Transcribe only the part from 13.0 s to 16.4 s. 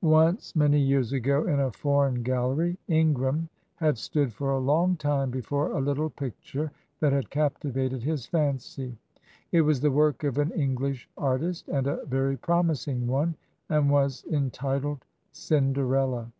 one, and was entitled "Cinderella."